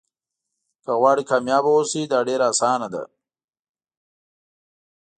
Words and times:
که 0.83 0.91
غواړئ 0.99 1.23
کامیابه 1.29 1.69
واوسئ 1.71 2.03
دا 2.11 2.19
ډېره 2.27 2.45
اسانه 2.51 2.87
ده. 2.93 3.03